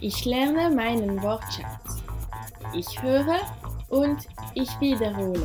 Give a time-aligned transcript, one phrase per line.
[0.00, 2.04] Ich lerne meinen Wortschatz.
[2.72, 3.40] Ich höre
[3.88, 5.42] und ich wiederhole.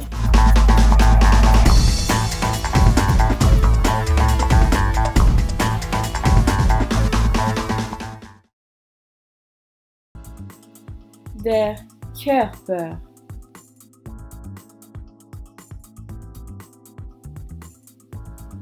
[11.44, 11.76] Der
[12.24, 13.02] Körper.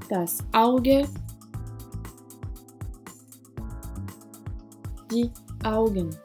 [0.08, 1.05] Das Auge.
[5.12, 5.30] Die
[5.64, 6.16] Augen.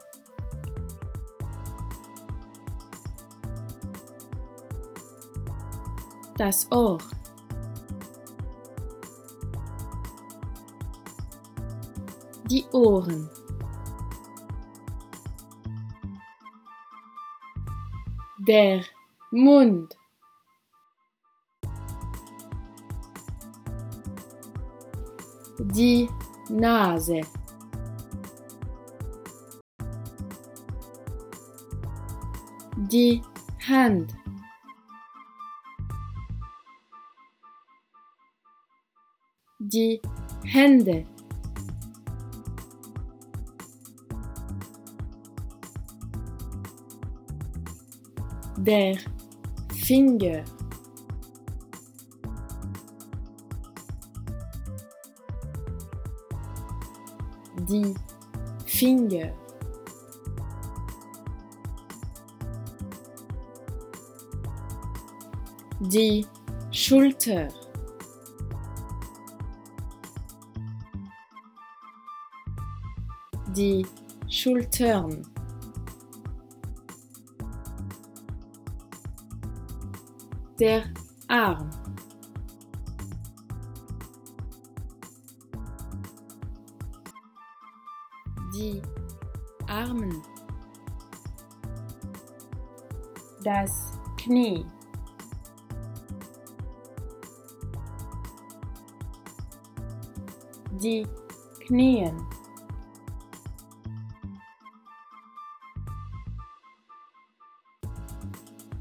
[6.37, 6.99] Das Ohr.
[12.49, 13.29] Die Ohren.
[18.47, 18.81] Der
[19.31, 19.97] Mund.
[25.59, 26.07] Die
[26.49, 27.21] Nase.
[32.79, 33.21] Die
[33.67, 34.13] Hand.
[39.59, 39.99] Die
[40.43, 41.05] Hände.
[48.57, 48.97] Der
[49.73, 50.43] Finger.
[57.67, 57.95] Die
[58.65, 59.46] Finger.
[65.79, 66.25] Die
[66.71, 67.49] Schulter.
[73.55, 73.85] Die
[74.27, 75.21] Schultern.
[80.59, 80.83] Der
[81.27, 81.69] Arm.
[88.55, 88.81] Die
[89.67, 90.23] Armen.
[93.43, 94.65] Das Knie.
[100.81, 101.07] Die
[101.65, 102.15] Knien.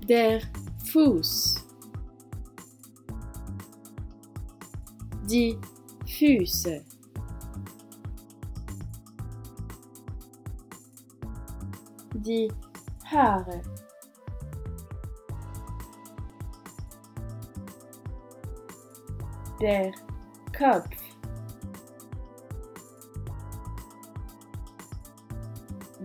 [0.06, 0.42] Der
[0.92, 1.64] Fuß.
[5.24, 5.58] Die
[6.06, 6.84] Füße.
[12.12, 12.52] Die
[13.10, 13.62] Haare.
[19.60, 19.92] Der
[20.56, 21.05] Kopf.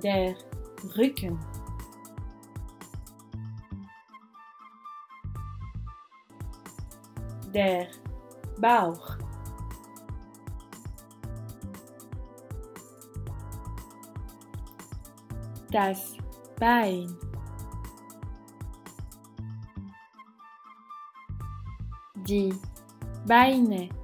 [0.01, 0.35] Der
[0.97, 1.37] Rücken.
[7.53, 7.87] Der
[8.59, 9.17] Bauch.
[15.71, 16.17] Das
[16.59, 17.15] Bein.
[22.15, 22.53] Die
[23.27, 24.00] Beine.